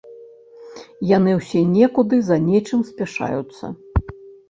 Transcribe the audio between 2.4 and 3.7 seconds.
нечым спяшаюцца.